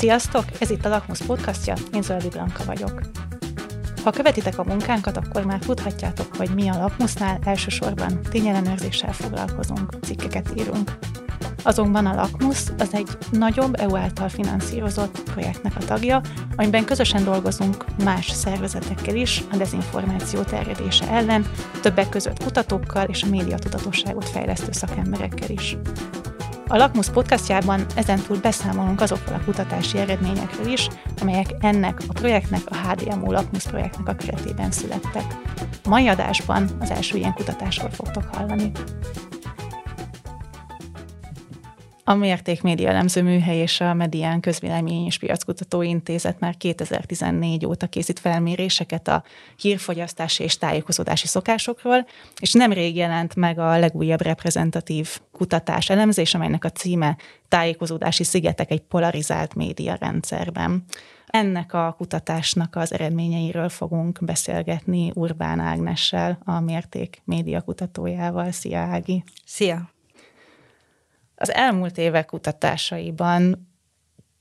[0.00, 0.44] Sziasztok!
[0.58, 3.00] Ez itt a Lakmus podcastja, én Zöldi Blanka vagyok.
[4.04, 10.48] Ha követitek a munkánkat, akkor már tudhatjátok, hogy mi a Lakmusnál elsősorban tényellenőrzéssel foglalkozunk, cikkeket
[10.56, 10.98] írunk.
[11.62, 16.20] Azonban a Lakmus az egy nagyobb EU által finanszírozott projektnek a tagja,
[16.56, 21.46] amiben közösen dolgozunk más szervezetekkel is a dezinformáció terjedése ellen,
[21.82, 25.76] többek között kutatókkal és a médiatudatosságot fejlesztő szakemberekkel is.
[26.72, 30.88] A Lakmus podcastjában ezentúl beszámolunk azokról a kutatási eredményekről is,
[31.20, 35.24] amelyek ennek a projektnek, a HDMO Lakmus projektnek a keretében születtek.
[35.84, 38.70] A mai adásban az első ilyen kutatásról fogtok hallani.
[42.10, 47.86] A Mérték Média Elemző Műhely és a Medián Közvélemény és Piackutató Intézet már 2014 óta
[47.86, 49.22] készít felméréseket a
[49.56, 52.06] hírfogyasztási és tájékozódási szokásokról,
[52.40, 57.16] és nemrég jelent meg a legújabb reprezentatív kutatás elemzés, amelynek a címe
[57.48, 60.84] Tájékozódási szigetek egy polarizált média rendszerben.
[61.26, 68.50] Ennek a kutatásnak az eredményeiről fogunk beszélgetni Urbán Ágnessel, a Mérték média kutatójával.
[68.50, 69.24] Szia, Ági!
[69.44, 69.98] Szia!
[71.42, 73.68] Az elmúlt évek kutatásaiban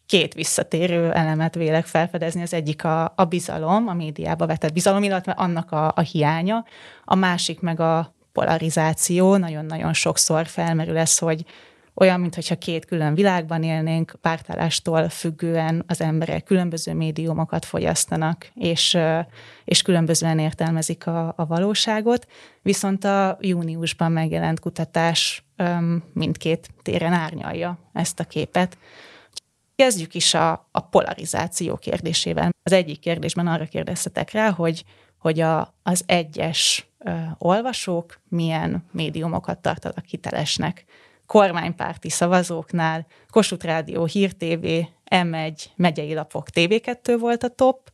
[0.06, 2.42] két visszatérő elemet vélek felfedezni.
[2.42, 6.66] Az egyik a, a bizalom, a médiába vetett bizalom, illetve annak a, a hiánya.
[7.04, 9.36] A másik meg a polarizáció.
[9.36, 11.46] Nagyon-nagyon sokszor felmerül ez, hogy
[11.94, 18.98] olyan, mintha két külön világban élnénk, pártállástól függően az emberek különböző médiumokat fogyasztanak, és,
[19.64, 22.28] és különbözően értelmezik a, a valóságot.
[22.62, 25.44] Viszont a júniusban megjelent kutatás
[26.14, 28.78] mindkét téren árnyalja ezt a képet.
[29.76, 32.50] Kezdjük is a, a polarizáció kérdésével.
[32.64, 34.84] Az egyik kérdésben arra kérdeztetek rá, hogy,
[35.18, 40.86] hogy a, az egyes ö, olvasók milyen médiumokat tartanak hitelesnek.
[41.26, 44.66] Kormánypárti szavazóknál Kossuth Rádió, Hír TV,
[45.10, 47.92] M1, megyei lapok, TV2 volt a top,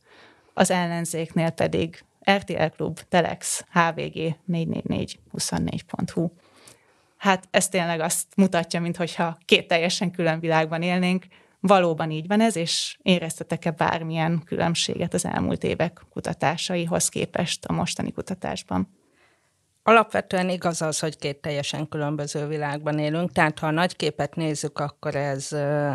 [0.54, 6.30] az ellenzéknél pedig RTL Klub, Telex, HVG, 444, 24.hu
[7.26, 11.24] hát ez tényleg azt mutatja, mintha két teljesen külön világban élnénk.
[11.60, 18.12] Valóban így van ez, és éreztetek-e bármilyen különbséget az elmúlt évek kutatásaihoz képest a mostani
[18.12, 18.88] kutatásban?
[19.88, 24.78] Alapvetően igaz az, hogy két teljesen különböző világban élünk, tehát ha a nagy képet nézzük,
[24.78, 25.52] akkor ez,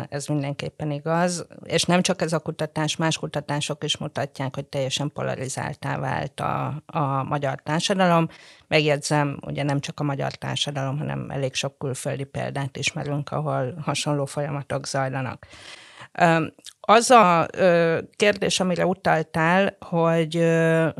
[0.08, 5.10] ez mindenképpen igaz, és nem csak ez a kutatás, más kutatások is mutatják, hogy teljesen
[5.12, 8.28] polarizáltá vált a, a magyar társadalom.
[8.68, 14.24] Megjegyzem, ugye nem csak a magyar társadalom, hanem elég sok külföldi példát ismerünk, ahol hasonló
[14.24, 15.46] folyamatok zajlanak.
[16.80, 17.46] Az a
[18.16, 20.34] kérdés, amire utaltál, hogy,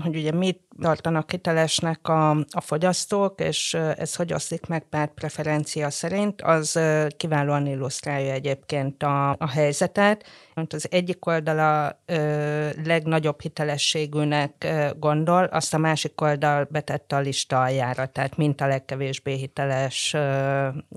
[0.02, 5.90] hogy ugye mit tartanak hitelesnek a, a fogyasztók, és ez hogy oszlik meg pár preferencia
[5.90, 6.80] szerint, az
[7.16, 10.24] kiválóan illusztrálja egyébként a, a helyzetet.
[10.68, 18.06] Az egyik oldala ö, legnagyobb hitelességűnek gondol, azt a másik oldal betette a lista aljára,
[18.06, 20.18] tehát mint a legkevésbé hiteles ö,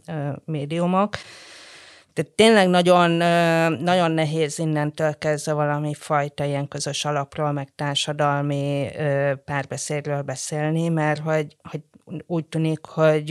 [0.07, 1.15] ö, médiumok.
[2.15, 3.11] Tehát tényleg nagyon,
[3.81, 8.87] nagyon nehéz innentől kezdve valami fajta ilyen közös alapról, meg társadalmi
[9.45, 11.81] párbeszédről beszélni, mert hogy, hogy
[12.25, 13.29] úgy tűnik, hogy,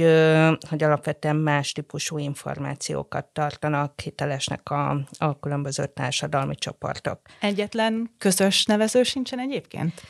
[0.68, 7.20] hogy alapvetően más típusú információkat tartanak hitelesnek a, a különböző társadalmi csoportok.
[7.40, 10.02] Egyetlen közös nevező sincsen egyébként?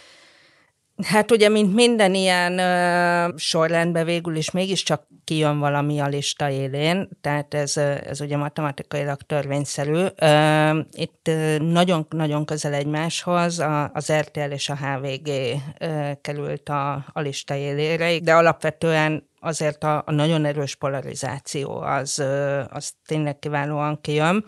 [1.03, 7.09] Hát ugye, mint minden ilyen uh, sorrendben végül is mégiscsak kijön valami a lista élén,
[7.21, 10.05] tehát ez, ez ugye matematikailag törvényszerű.
[10.21, 17.21] Uh, itt nagyon-nagyon közel egymáshoz a, az RTL és a HVG uh, került a, a
[17.21, 22.23] lista élére, de alapvetően azért a, a nagyon erős polarizáció az,
[22.71, 24.45] az tényleg kiválóan kijön.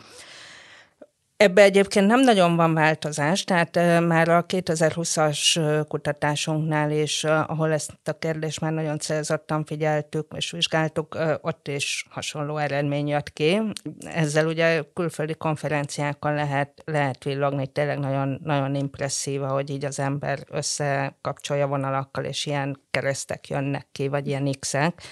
[1.37, 8.19] Ebbe egyébként nem nagyon van változás, tehát már a 2020-as kutatásunknál is, ahol ezt a
[8.19, 13.61] kérdést már nagyon célzottan figyeltük és vizsgáltuk, ott is hasonló eredmény jött ki.
[14.01, 20.39] Ezzel ugye külföldi konferenciákon lehet, lehet villogni, tényleg nagyon, nagyon impresszív, hogy így az ember
[20.51, 25.03] összekapcsolja vonalakkal, és ilyen keresztek jönnek ki, vagy ilyen x-ek.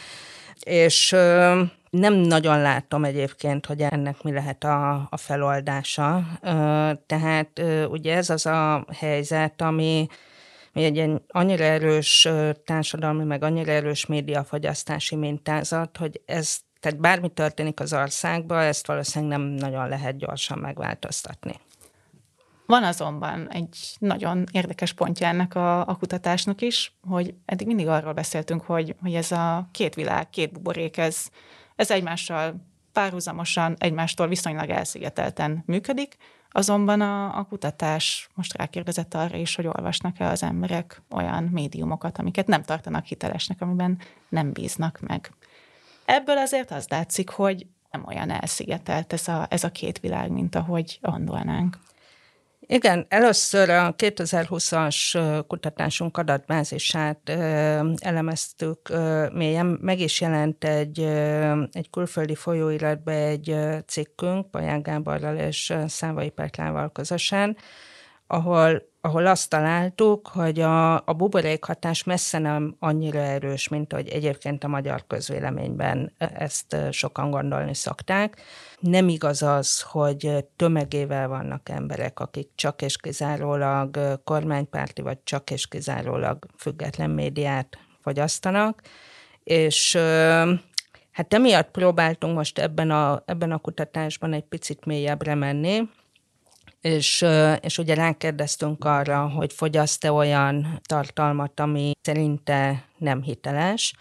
[0.61, 1.17] És
[1.95, 6.27] nem nagyon látom egyébként, hogy ennek mi lehet a, a feloldása.
[7.07, 10.07] Tehát ugye ez az a helyzet, ami
[10.73, 12.29] egy annyira erős
[12.65, 19.39] társadalmi, meg annyira erős médiafogyasztási mintázat, hogy ez, tehát bármi történik az országban, ezt valószínűleg
[19.39, 21.55] nem nagyon lehet gyorsan megváltoztatni.
[22.67, 28.13] Van azonban egy nagyon érdekes pontja ennek a, a kutatásnak is, hogy eddig mindig arról
[28.13, 31.27] beszéltünk, hogy, hogy ez a két világ, két buborék, ez
[31.77, 32.55] ez egymással
[32.93, 36.17] párhuzamosan, egymástól viszonylag elszigetelten működik.
[36.51, 42.47] Azonban a, a kutatás most rákérdezett arra is, hogy olvasnak-e az emberek olyan médiumokat, amiket
[42.47, 43.99] nem tartanak hitelesnek, amiben
[44.29, 45.31] nem bíznak meg.
[46.05, 50.55] Ebből azért az látszik, hogy nem olyan elszigetelt ez a, ez a két világ, mint
[50.55, 51.79] ahogy gondolnánk.
[52.67, 57.29] Igen, először a 2020-as kutatásunk adatbázisát
[57.99, 58.89] elemeztük
[59.33, 59.79] mélyen.
[59.81, 61.01] Meg is jelent egy,
[61.73, 63.57] egy külföldi folyóiratba egy
[63.87, 67.57] cikkünk, Paján Gáborral és Szávai Petrával közösen,
[68.27, 74.65] ahol ahol azt találtuk, hogy a, a buborékhatás messze nem annyira erős, mint hogy egyébként
[74.65, 78.41] a magyar közvéleményben ezt sokan gondolni szokták.
[78.81, 85.67] Nem igaz az, hogy tömegével vannak emberek, akik csak és kizárólag kormánypárti, vagy csak és
[85.67, 88.83] kizárólag független médiát fogyasztanak,
[89.43, 89.97] és
[91.13, 95.89] hát emiatt próbáltunk most ebben a, ebben a kutatásban egy picit mélyebbre menni,
[96.85, 97.25] és,
[97.61, 103.95] és ugye rákérdeztünk arra, hogy fogyaszt-e olyan tartalmat, ami szerinte nem hiteles.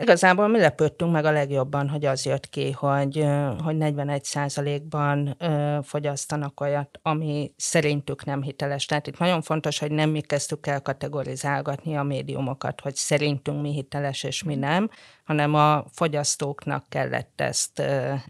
[0.00, 3.26] Igazából mi lepődtünk meg a legjobban, hogy az jött ki, hogy,
[3.64, 5.36] hogy 41 ban
[5.82, 8.86] fogyasztanak olyat, ami szerintük nem hiteles.
[8.86, 13.72] Tehát itt nagyon fontos, hogy nem mi kezdtük el kategorizálgatni a médiumokat, hogy szerintünk mi
[13.72, 14.90] hiteles és mi nem,
[15.24, 17.82] hanem a fogyasztóknak kellett ezt,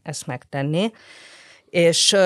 [0.02, 0.92] ezt megtenni.
[1.70, 2.16] És,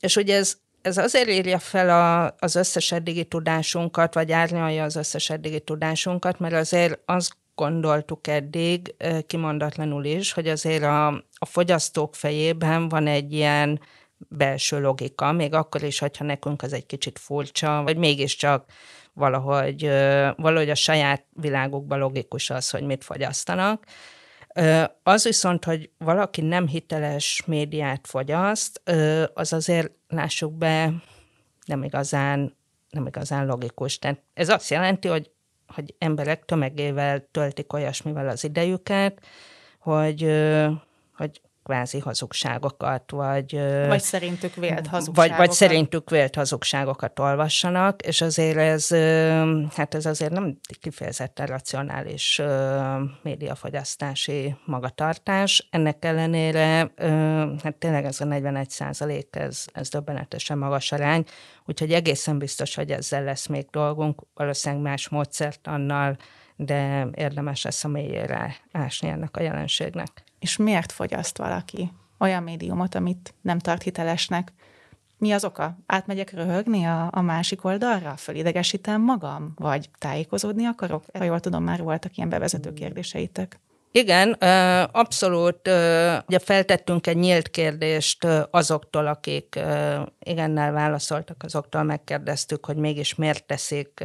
[0.00, 4.96] és ugye ez ez azért írja fel a, az összes eddigi tudásunkat, vagy árnyalja az
[4.96, 8.94] összes eddigi tudásunkat, mert azért azt gondoltuk eddig,
[9.26, 11.06] kimondatlanul is, hogy azért a,
[11.38, 13.80] a fogyasztók fejében van egy ilyen
[14.18, 18.64] belső logika, még akkor is, hogyha nekünk ez egy kicsit furcsa, vagy mégiscsak
[19.12, 19.82] valahogy,
[20.36, 23.84] valahogy a saját világukban logikus az, hogy mit fogyasztanak.
[25.02, 28.82] Az viszont, hogy valaki nem hiteles médiát fogyaszt,
[29.34, 30.92] az azért lássuk be,
[31.66, 32.56] nem igazán,
[32.90, 33.98] nem igazán logikus.
[33.98, 35.30] Tehát ez azt jelenti, hogy,
[35.66, 39.20] hogy emberek tömegével töltik olyasmivel az idejüket,
[39.78, 40.32] hogy,
[41.16, 43.58] hogy kvázi hazugságokat, vagy...
[43.86, 45.16] Vagy szerintük vélt hazugságokat.
[45.16, 48.88] Vagy, vagy szerintük vélt hazugságokat olvassanak, és azért ez,
[49.74, 52.42] hát ez azért nem kifejezetten racionális
[53.22, 55.68] médiafogyasztási magatartás.
[55.70, 56.92] Ennek ellenére,
[57.62, 61.24] hát tényleg ez a 41 százalék, ez, ez döbbenetesen magas arány,
[61.64, 66.16] úgyhogy egészen biztos, hogy ezzel lesz még dolgunk, valószínűleg más módszert annal,
[66.56, 72.94] de érdemes lesz a mélyére ásni ennek a jelenségnek és miért fogyaszt valaki olyan médiumot,
[72.94, 74.52] amit nem tart hitelesnek.
[75.18, 75.78] Mi az oka?
[75.86, 78.16] Átmegyek röhögni a, a másik oldalra?
[78.16, 79.52] Fölidegesítem magam?
[79.56, 81.04] Vagy tájékozódni akarok?
[81.18, 83.60] Ha jól tudom, már voltak ilyen bevezető kérdéseitek.
[83.90, 84.32] Igen,
[84.92, 85.68] abszolút.
[86.26, 89.58] Ugye feltettünk egy nyílt kérdést azoktól, akik
[90.26, 94.04] igennel válaszoltak, azoktól megkérdeztük, hogy mégis miért teszik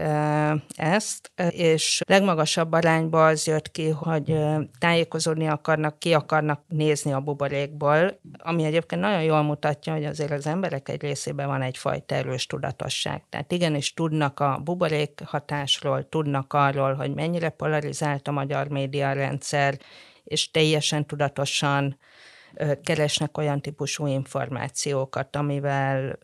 [0.76, 4.36] ezt, és legmagasabb arányban az jött ki, hogy
[4.80, 10.48] tájékozódni akarnak, ki akarnak nézni a buborékból, ami egyébként nagyon jól mutatja, hogy azért az
[10.48, 13.24] emberek egy részében van egyfajta erős tudatosság.
[13.30, 19.78] Tehát igenis tudnak a buborék hatásról, tudnak arról, hogy mennyire polarizált a magyar média rendszer,
[20.24, 21.98] és teljesen tudatosan
[22.84, 26.20] keresnek olyan típusú információkat, amivel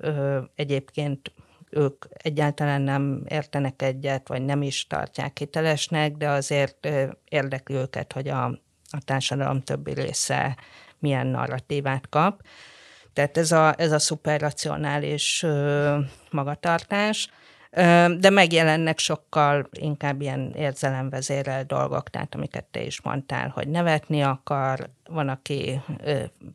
[0.56, 1.32] egyébként
[1.70, 6.88] ők egyáltalán nem értenek egyet, vagy nem is tartják hitelesnek, de azért
[7.30, 8.46] érdekli őket, hogy a,
[8.90, 10.58] a társadalom többi része
[11.00, 12.42] milyen narratívát kap.
[13.14, 15.46] Tehát ez a, ez a szuperracionális
[16.32, 17.30] magatartás
[18.20, 24.90] de megjelennek sokkal inkább ilyen érzelemvezérel dolgok, tehát amiket te is mondtál, hogy nevetni akar,
[25.10, 25.82] van, aki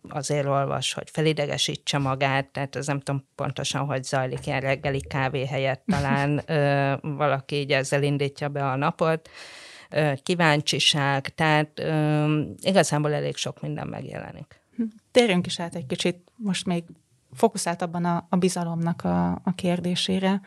[0.09, 5.47] azért olvas, hogy felidegesítse magát, tehát ez nem tudom pontosan, hogy zajlik ilyen reggeli kávé
[5.47, 6.43] helyett talán
[7.23, 9.31] valaki így ezzel indítja be a napot,
[10.23, 11.83] kíváncsiság, tehát
[12.61, 14.61] igazából elég sok minden megjelenik.
[15.11, 16.85] Térjünk is át egy kicsit most még
[17.35, 20.41] fókuszáltabban a, a bizalomnak a, a kérdésére.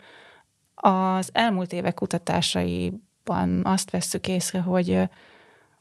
[0.76, 5.02] Az elmúlt évek kutatásaiban azt vesszük észre, hogy,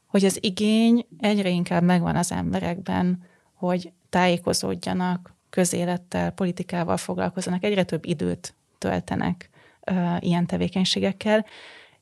[0.05, 3.23] hogy az igény egyre inkább megvan az emberekben,
[3.53, 9.49] hogy tájékozódjanak, közélettel, politikával foglalkozzanak, egyre több időt töltenek
[9.91, 11.45] uh, ilyen tevékenységekkel,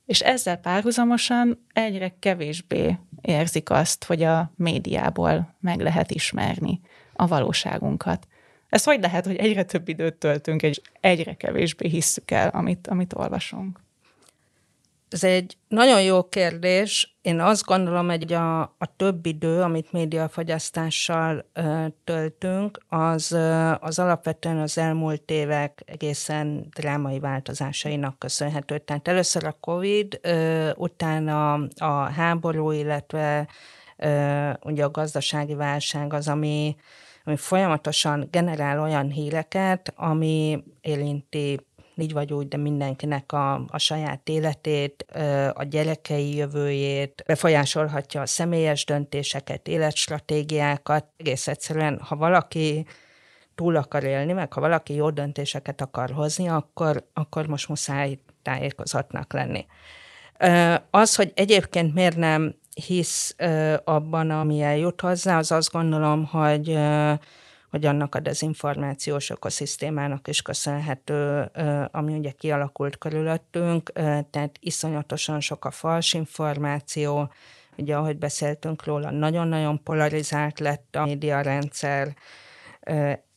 [0.05, 6.81] és ezzel párhuzamosan egyre kevésbé érzik azt, hogy a médiából meg lehet ismerni
[7.13, 8.27] a valóságunkat.
[8.73, 13.13] Ez hogy lehet, hogy egyre több időt töltünk, és egyre kevésbé hisszük el, amit, amit
[13.13, 13.79] olvasunk?
[15.09, 17.17] Ez egy nagyon jó kérdés.
[17.21, 23.99] Én azt gondolom, hogy a, a több idő, amit médiafogyasztással ö, töltünk, az, ö, az
[23.99, 28.77] alapvetően az elmúlt évek egészen drámai változásainak köszönhető.
[28.77, 33.47] Tehát először a COVID, ö, utána a háború, illetve
[33.97, 36.75] ö, ugye a gazdasági válság az, ami,
[37.23, 41.59] ami folyamatosan generál olyan híreket, ami érinti
[41.95, 45.05] így vagy úgy, de mindenkinek a, a saját életét,
[45.53, 51.05] a gyerekei jövőjét, befolyásolhatja a személyes döntéseket, életstratégiákat.
[51.17, 52.85] Egész egyszerűen, ha valaki
[53.55, 59.33] túl akar élni, meg ha valaki jó döntéseket akar hozni, akkor, akkor most muszáj tájékozatnak
[59.33, 59.65] lenni.
[60.89, 63.35] Az, hogy egyébként miért nem hisz
[63.83, 66.77] abban, ami eljut hozzá, az azt gondolom, hogy
[67.73, 71.51] hogy annak a dezinformációs ökoszisztémának is köszönhető,
[71.91, 73.91] ami ugye kialakult körülöttünk,
[74.29, 77.31] tehát iszonyatosan sok a fals információ,
[77.77, 82.15] ugye ahogy beszéltünk róla, nagyon-nagyon polarizált lett a médiarendszer,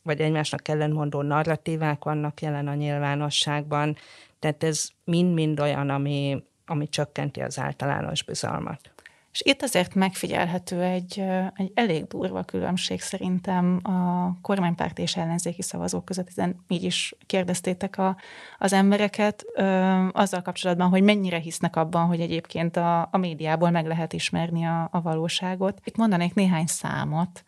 [0.02, 3.97] vagy egymásnak ellentmondó narratívák vannak jelen a nyilvánosságban,
[4.38, 8.90] tehát ez mind-mind olyan, ami, ami csökkenti az általános bizalmat.
[9.37, 11.25] És itt azért megfigyelhető egy,
[11.55, 17.99] egy elég durva különbség szerintem a kormánypárt és ellenzéki szavazók között, hiszen így is kérdeztétek
[17.99, 18.16] a,
[18.59, 19.64] az embereket ö,
[20.12, 24.88] azzal kapcsolatban, hogy mennyire hisznek abban, hogy egyébként a, a médiából meg lehet ismerni a,
[24.93, 25.81] a valóságot.
[25.85, 27.45] Itt mondanék néhány számot.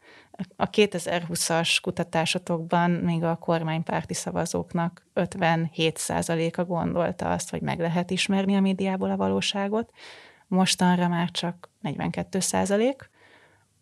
[0.56, 8.60] A 2020-as kutatásotokban még a kormánypárti szavazóknak 57%-a gondolta azt, hogy meg lehet ismerni a
[8.60, 9.92] médiából a valóságot
[10.48, 13.10] mostanra már csak 42 százalék,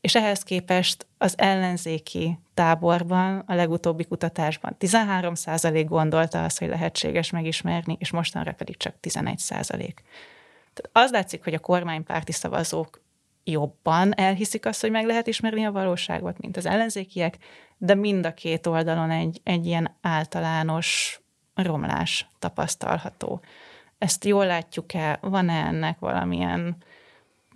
[0.00, 7.30] és ehhez képest az ellenzéki táborban a legutóbbi kutatásban 13 százalék gondolta azt, hogy lehetséges
[7.30, 10.02] megismerni, és mostanra pedig csak 11 százalék.
[10.92, 13.00] Az látszik, hogy a kormánypárti szavazók
[13.44, 17.38] jobban elhiszik azt, hogy meg lehet ismerni a valóságot, mint az ellenzékiek,
[17.78, 21.20] de mind a két oldalon egy, egy ilyen általános
[21.54, 23.40] romlás tapasztalható.
[23.98, 25.18] Ezt jól látjuk-e?
[25.22, 26.76] Van-e ennek valamilyen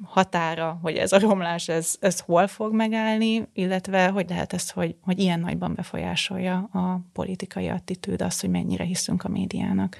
[0.03, 4.95] határa, hogy ez a romlás, ez, ez hol fog megállni, illetve hogy lehet ez, hogy,
[5.03, 9.97] hogy ilyen nagyban befolyásolja a politikai attitűd, azt, hogy mennyire hiszünk a médiának?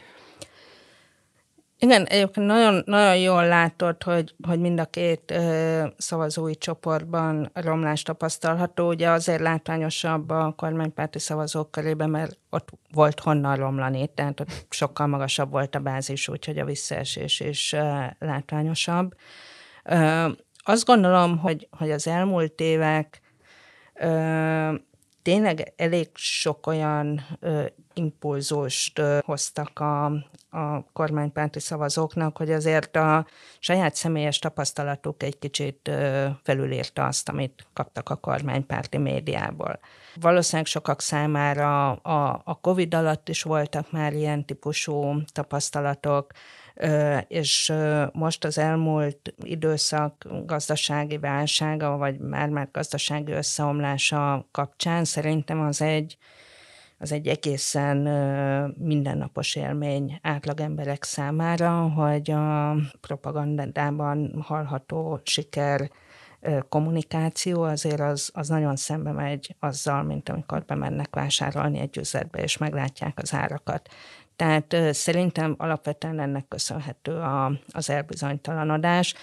[1.83, 8.03] Igen, egyébként nagyon, nagyon jól látod, hogy, hogy mind a két ö, szavazói csoportban romlás
[8.03, 8.89] tapasztalható.
[8.89, 15.07] Ugye azért látványosabb a kormánypárti szavazók körében, mert ott volt honnan romlani, tehát ott sokkal
[15.07, 19.15] magasabb volt a bázis, úgyhogy a visszaesés is ö, látványosabb.
[19.85, 23.21] Ö, azt gondolom, hogy, hogy az elmúlt évek
[23.95, 24.75] ö,
[25.23, 30.05] tényleg elég sok olyan ö, impulzust ö, hoztak a,
[30.51, 33.27] a kormánypárti szavazóknak, hogy azért a
[33.59, 39.79] saját személyes tapasztalatuk egy kicsit ö, felülírta azt, amit kaptak a kormánypárti médiából.
[40.15, 46.33] Valószínűleg sokak számára a, a COVID alatt is voltak már ilyen típusú tapasztalatok,
[47.29, 47.73] és
[48.13, 56.17] most az elmúlt időszak gazdasági válsága, vagy már-már gazdasági összeomlása kapcsán szerintem az egy,
[56.99, 57.97] az egy egészen
[58.79, 65.91] mindennapos élmény átlag emberek számára, hogy a propagandában hallható siker
[66.69, 72.57] kommunikáció azért az, az nagyon szembe megy azzal, mint amikor bemennek vásárolni egy üzletbe, és
[72.57, 73.89] meglátják az árakat.
[74.41, 79.15] Tehát szerintem alapvetően ennek köszönhető a, az elbizonytalanodás.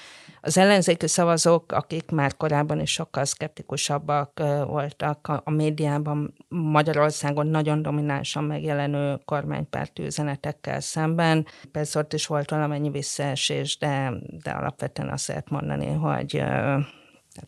[0.42, 7.82] Az ellenzéki szavazók, akik már korábban is sokkal szkeptikusabbak voltak a, a médiában, Magyarországon nagyon
[7.82, 11.46] dominánsan megjelenő kormánypárti üzenetekkel szemben.
[11.72, 16.44] Persze ott is volt valamennyi visszaesés, de, de alapvetően azt lehet mondani, hogy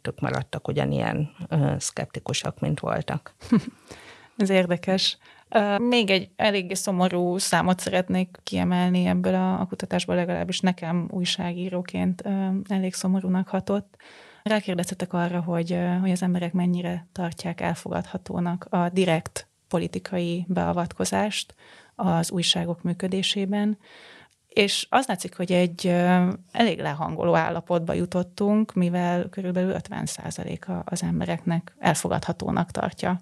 [0.02, 1.30] ők maradtak ugyanilyen
[1.78, 3.36] szkeptikusak, mint voltak.
[4.38, 5.18] Ez érdekes.
[5.77, 12.24] Még egy eléggé szomorú számot szeretnék kiemelni ebből a, kutatásból, legalábbis nekem újságíróként
[12.68, 13.96] elég szomorúnak hatott.
[14.44, 21.56] Rákérdeztetek arra, hogy, hogy az emberek mennyire tartják elfogadhatónak a direkt politikai beavatkozást
[21.96, 23.77] az újságok működésében.
[24.48, 25.88] És az látszik, hogy egy
[26.51, 33.22] elég lehangoló állapotba jutottunk, mivel körülbelül 50% az embereknek elfogadhatónak tartja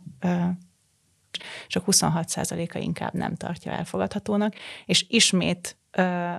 [1.68, 4.56] csak 26%-a inkább nem tartja elfogadhatónak,
[4.86, 5.78] és ismét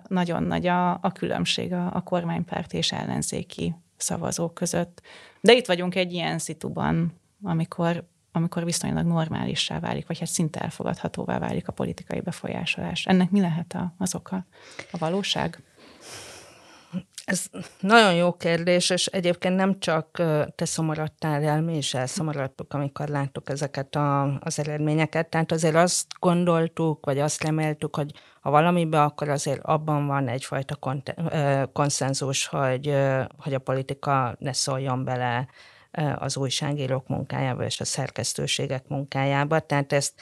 [0.09, 5.03] nagyon nagy a, a különbség a, a kormánypárt és ellenzéki szavazók között.
[5.41, 11.39] De itt vagyunk egy ilyen szituban, amikor, amikor viszonylag normálissá válik, vagy hát szinte elfogadhatóvá
[11.39, 13.07] válik a politikai befolyásolás.
[13.07, 14.47] Ennek mi lehet a, az oka?
[14.91, 15.63] A valóság?
[17.25, 17.45] Ez
[17.81, 20.11] nagyon jó kérdés, és egyébként nem csak
[20.55, 25.29] te szomorodtál el, mi is elszomorodtuk, amikor láttuk ezeket a, az eredményeket.
[25.29, 30.79] Tehát azért azt gondoltuk, vagy azt reméltük, hogy ha valamiben, akkor azért abban van egyfajta
[31.73, 32.95] konszenzus, hogy,
[33.39, 35.49] hogy a politika ne szóljon bele
[36.19, 39.61] az újságírók munkájába és a szerkesztőségek munkájába.
[39.61, 40.13] Tehát ezt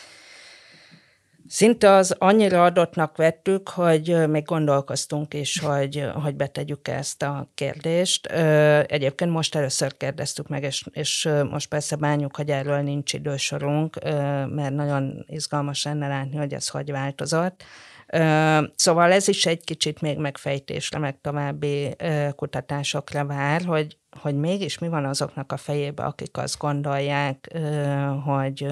[1.48, 8.26] Szinte az annyira adottnak vettük, hogy még gondolkoztunk is, hogy, hogy betegyük ezt a kérdést.
[8.86, 13.98] Egyébként most először kérdeztük meg, és, és most persze bánjuk, hogy erről nincs idősorunk,
[14.48, 17.62] mert nagyon izgalmas lenne látni, hogy ez hogy változott.
[18.74, 21.96] Szóval ez is egy kicsit még megfejtésre, meg további
[22.36, 27.52] kutatásokra vár, hogy, hogy mégis mi van azoknak a fejébe, akik azt gondolják,
[28.24, 28.66] hogy,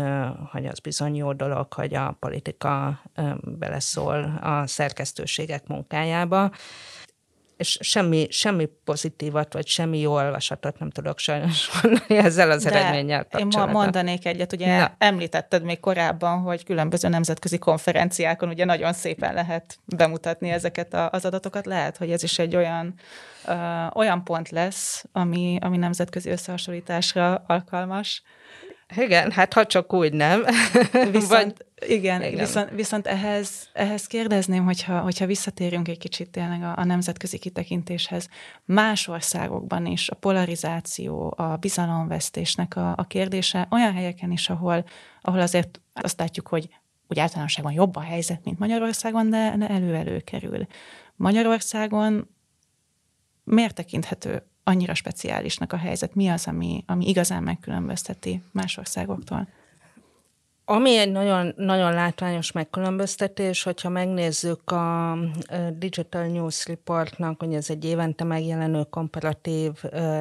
[0.51, 3.01] hogy az bizony jó dolog, hogy a politika
[3.43, 6.51] beleszól a szerkesztőségek munkájába
[7.57, 12.71] és semmi, semmi pozitívat, vagy semmi jó olvasatot nem tudok sajnos mondani ezzel az De
[12.71, 13.69] eredménnyel kapcsolatban.
[13.69, 14.95] Én mondanék egyet, ugye Na.
[14.99, 21.25] említetted még korábban, hogy különböző nemzetközi konferenciákon ugye nagyon szépen lehet bemutatni ezeket a, az
[21.25, 21.67] adatokat.
[21.67, 22.95] Lehet, hogy ez is egy olyan,
[23.47, 23.55] ö,
[23.95, 28.23] olyan pont lesz, ami, ami nemzetközi összehasonlításra alkalmas.
[28.97, 30.45] Igen, hát ha csak úgy nem.
[31.13, 32.39] Viszont, Vagy, igen, igen.
[32.39, 38.29] Viszont, viszont ehhez, ehhez kérdezném, hogyha, hogyha visszatérünk egy kicsit tényleg a, a nemzetközi kitekintéshez,
[38.65, 44.85] más országokban is a polarizáció, a bizalomvesztésnek a, a kérdése olyan helyeken is, ahol,
[45.21, 46.69] ahol azért azt látjuk, hogy
[47.09, 50.67] úgy általánosságban jobb a helyzet, mint Magyarországon, de, elő-elő kerül.
[51.17, 52.29] Magyarországon
[53.45, 56.15] miért tekinthető annyira speciálisnak a helyzet?
[56.15, 59.49] Mi az, ami, ami igazán megkülönbözteti más országoktól?
[60.67, 65.17] Ami egy nagyon, nagyon látványos megkülönböztetés, hogyha megnézzük a
[65.79, 69.73] Digital News Reportnak, hogy ez egy évente megjelenő komparatív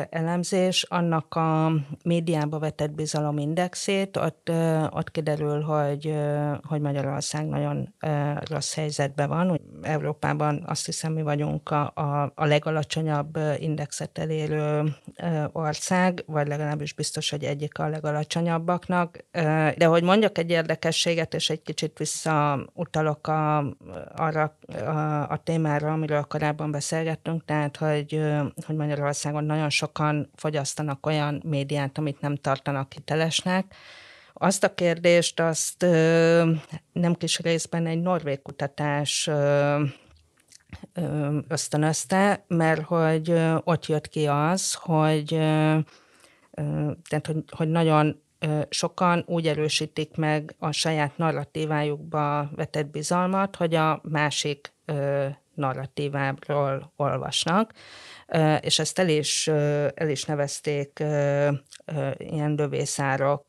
[0.10, 1.72] elemzés, annak a
[2.04, 4.52] médiába vetett bizalomindexét, ott,
[4.90, 6.14] ott kiderül, hogy,
[6.64, 7.94] hogy Magyarország nagyon
[8.50, 9.62] rossz helyzetben van.
[9.82, 14.96] Európában azt hiszem, mi vagyunk a, a, a legalacsonyabb indexet elérő
[15.52, 19.26] ország, vagy legalábbis biztos, hogy egyik a legalacsonyabbaknak.
[19.78, 23.58] De hogy mondjak mondjak egy érdekességet, és egy kicsit visszautalok a,
[24.16, 28.22] arra a, a témára, amiről korábban beszélgettünk, tehát, hogy,
[28.66, 33.76] hogy Magyarországon nagyon sokan fogyasztanak olyan médiát, amit nem tartanak hitelesnek,
[34.34, 35.82] azt a kérdést, azt
[36.92, 39.30] nem kis részben egy norvég kutatás
[41.48, 45.28] ösztönözte, mert hogy ott jött ki az, hogy
[47.10, 48.22] tehát, hogy, hogy nagyon
[48.70, 54.74] sokan úgy erősítik meg a saját narratívájukba vetett bizalmat, hogy a másik
[55.54, 57.74] narratíváról olvasnak,
[58.60, 59.48] és ezt el is,
[59.94, 61.00] el is nevezték
[62.18, 63.46] ilyen lövészárok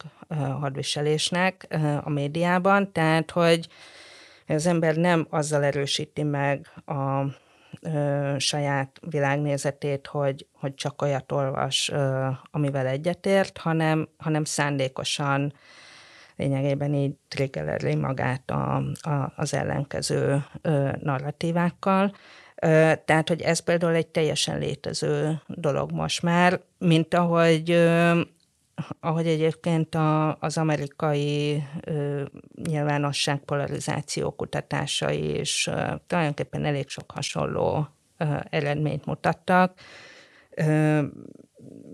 [0.60, 1.66] hadviselésnek
[2.04, 3.68] a médiában, tehát hogy
[4.46, 7.24] az ember nem azzal erősíti meg a
[7.84, 15.52] ö, saját világnézetét, hogy, hogy csak olyat olvas, ö, amivel egyetért, hanem, hanem szándékosan
[16.36, 22.14] lényegében így triggereli magát a, a, az ellenkező ö, narratívákkal.
[22.54, 28.20] Ö, tehát, hogy ez például egy teljesen létező dolog most már, mint ahogy ö,
[29.00, 32.22] ahogy egyébként a, az amerikai ö,
[32.62, 39.78] nyilvánosság polarizáció kutatásai is ö, tulajdonképpen elég sok hasonló ö, eredményt mutattak.
[40.50, 41.02] Ö,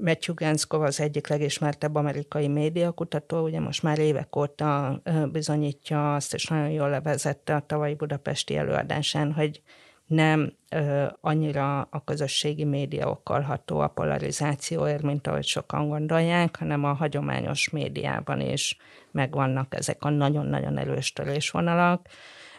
[0.01, 5.01] Matthew Genskov az egyik legismertebb amerikai médiakutató, ugye most már évek óta
[5.33, 9.63] bizonyítja azt, és nagyon jól levezette a tavalyi budapesti előadásán, hogy
[10.11, 16.93] nem ö, annyira a közösségi média okolható a polarizációért, mint ahogy sokan gondolják, hanem a
[16.93, 18.77] hagyományos médiában is
[19.11, 22.07] megvannak ezek a nagyon-nagyon erős törésvonalak,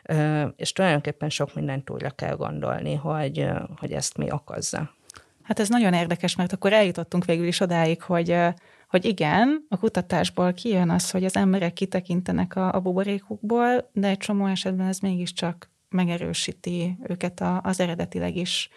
[0.03, 4.89] ö, és tulajdonképpen sok mindent újra kell gondolni, hogy, hogy ezt mi okozza.
[5.41, 8.37] Hát ez nagyon érdekes, mert akkor eljutottunk végül is odáig, hogy
[8.87, 14.17] hogy igen, a kutatásból kijön az, hogy az emberek kitekintenek a, a buborékukból, de egy
[14.17, 18.69] csomó esetben ez mégiscsak megerősíti őket az eredetileg is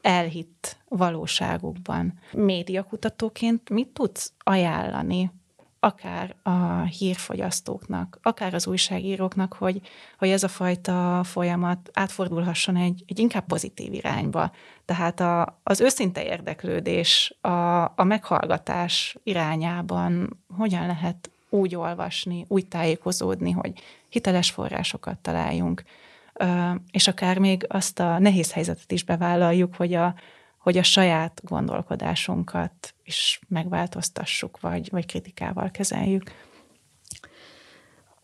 [0.00, 2.18] elhitt valóságukban.
[2.32, 5.30] Médiakutatóként mit tudsz ajánlani
[5.84, 9.80] akár a hírfogyasztóknak, akár az újságíróknak, hogy,
[10.18, 14.50] hogy ez a fajta folyamat átfordulhasson egy, egy inkább pozitív irányba.
[14.84, 23.50] Tehát a, az őszinte érdeklődés, a, a meghallgatás irányában hogyan lehet úgy olvasni, úgy tájékozódni,
[23.50, 23.72] hogy
[24.08, 25.82] hiteles forrásokat találjunk,
[26.90, 30.14] és akár még azt a nehéz helyzetet is bevállaljuk, hogy a,
[30.58, 36.22] hogy a saját gondolkodásunkat is megváltoztassuk, vagy, vagy kritikával kezeljük.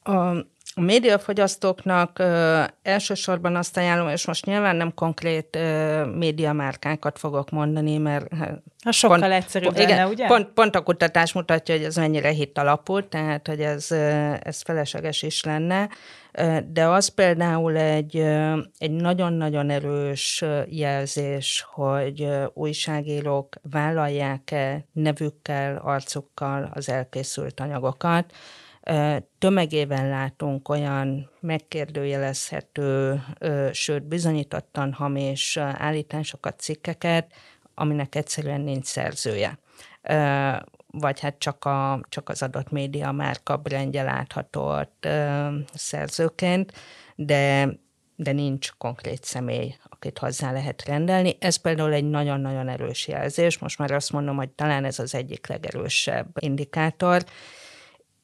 [0.03, 0.37] A,
[0.75, 7.99] a médiafogyasztóknak ö, elsősorban azt ajánlom, és most nyilván nem konkrét ö, médiamárkákat fogok mondani,
[7.99, 8.27] mert...
[8.85, 10.27] Ha sokkal pont, egyszerűbb igen, lenne, ugye?
[10.27, 13.91] Pont, pont a kutatás mutatja, hogy ez mennyire hit alapú, tehát hogy ez,
[14.43, 15.89] ez felesleges is lenne.
[16.73, 18.17] De az például egy,
[18.79, 28.33] egy nagyon-nagyon erős jelzés, hogy újságírók vállalják-e nevükkel, arcukkal az elkészült anyagokat,
[29.39, 33.23] Tömegében látunk olyan megkérdőjelezhető,
[33.73, 37.33] sőt bizonyítottan hamis állításokat, cikkeket,
[37.75, 39.59] aminek egyszerűen nincs szerzője.
[40.87, 45.09] Vagy hát csak, a, csak az adott média márka brendje látható ott
[45.75, 46.73] szerzőként,
[47.15, 47.69] de,
[48.17, 51.37] de nincs konkrét személy, akit hozzá lehet rendelni.
[51.41, 53.59] Ez például egy nagyon-nagyon erős jelzés.
[53.59, 57.25] Most már azt mondom, hogy talán ez az egyik legerősebb indikátor,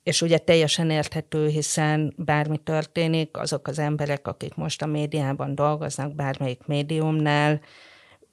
[0.06, 6.14] és ugye teljesen érthető, hiszen bármi történik, azok az emberek, akik most a médiában dolgoznak,
[6.14, 7.60] bármelyik médiumnál,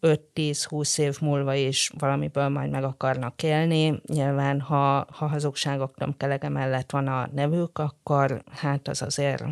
[0.01, 4.01] 5-10-20 év múlva is valamiből majd meg akarnak élni.
[4.07, 9.43] Nyilván, ha, ha hazugságok tömkelege mellett van a nevük, akkor hát az azért,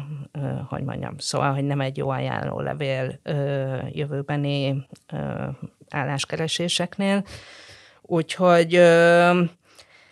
[0.67, 3.19] hogy mondjam, szóval, hogy nem egy jó ajánló levél
[3.91, 4.87] jövőbeni
[5.89, 7.23] álláskereséseknél.
[8.01, 8.81] Úgyhogy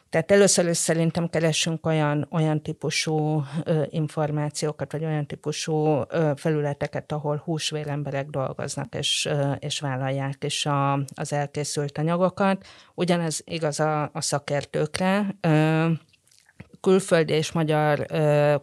[0.10, 7.12] tehát először is szerintem keresünk olyan, olyan típusú ö, információkat, vagy olyan típusú ö, felületeket,
[7.12, 12.66] ahol húsvéremberek dolgoznak, és, ö, és vállalják is a, az elkészült anyagokat.
[12.96, 15.36] Ugyanez igaz a, a szakértőkre.
[15.42, 15.86] Ö,
[16.82, 18.06] külföldi és magyar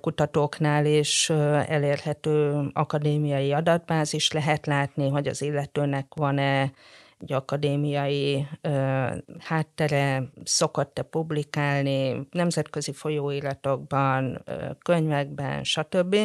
[0.01, 1.31] kutatóknál is
[1.67, 6.73] elérhető akadémiai adatbázis lehet látni, hogy az illetőnek van-e
[7.21, 9.07] egy akadémiai ö,
[9.39, 16.17] háttere, szokott-e publikálni nemzetközi folyóiratokban, ö, könyvekben, stb.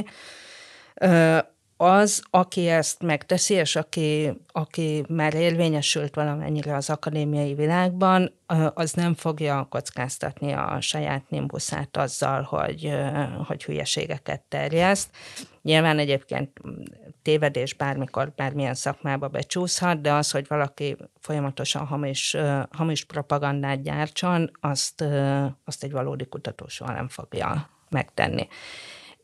[0.95, 1.37] Ö,
[1.83, 8.33] az, aki ezt megteszi, és aki, aki már érvényesült valamennyire az akadémiai világban,
[8.73, 12.93] az nem fogja kockáztatni a saját nimbuszát azzal, hogy,
[13.47, 15.09] hogy hülyeségeket terjeszt.
[15.61, 16.61] Nyilván egyébként
[17.21, 22.37] tévedés bármikor, bármilyen szakmába becsúszhat, de az, hogy valaki folyamatosan hamis,
[22.71, 25.03] hamis propagandát gyártson, azt,
[25.65, 28.47] azt egy valódi kutató soha nem fogja megtenni.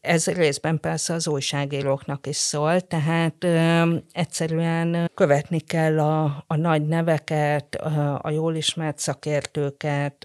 [0.08, 6.86] Ez részben persze az újságíróknak is szól, tehát ö, egyszerűen követni kell a, a nagy
[6.86, 10.24] neveket, a, a jól ismert szakértőket,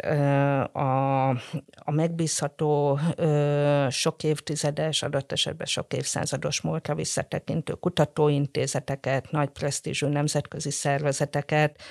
[0.72, 1.28] a,
[1.74, 10.70] a megbízható ö, sok évtizedes, adott esetben sok évszázados múltra visszatekintő kutatóintézeteket, nagy presztízsű nemzetközi
[10.70, 11.82] szervezeteket,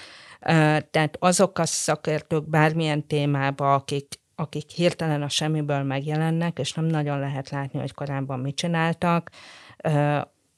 [0.91, 7.19] tehát azok a szakértők bármilyen témába, akik akik hirtelen a semmiből megjelennek, és nem nagyon
[7.19, 9.31] lehet látni, hogy korábban mit csináltak,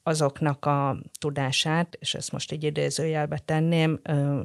[0.02, 4.00] azoknak a tudását, és ezt most így idézőjelbe tenném,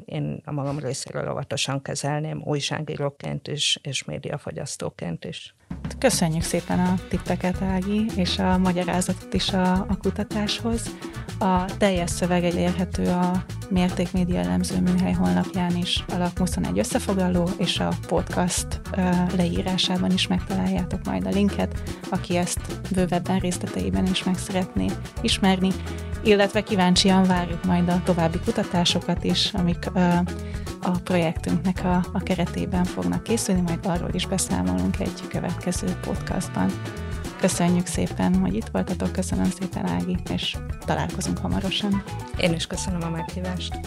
[0.06, 5.56] én a magam részéről óvatosan kezelném újságíróként is, és médiafogyasztóként is.
[5.98, 10.96] Köszönjük szépen a tippeket, Ági, és a magyarázatot is a, a kutatáshoz.
[11.38, 17.50] A teljes szöveg elérhető a Mérték Média Elemző Műhely honlapján is, a LAK 21 összefoglaló,
[17.58, 18.82] és a podcast
[19.36, 22.60] leírásában is megtaláljátok majd a linket, aki ezt
[22.94, 24.86] bővebben részleteiben is meg szeretné
[25.22, 25.70] ismerni,
[26.24, 29.90] illetve kíváncsian várjuk majd a további kutatásokat is, amik
[30.82, 36.72] a projektünknek a, a keretében fognak készülni, majd arról is beszámolunk egy következő podcastban.
[37.40, 42.04] Köszönjük szépen, hogy itt voltatok, köszönöm szépen Ági, és találkozunk hamarosan.
[42.38, 43.80] Én is köszönöm a meghívást.